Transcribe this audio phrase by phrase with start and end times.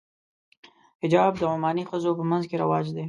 [1.03, 2.99] حجاب د عماني ښځو په منځ کې رواج دی.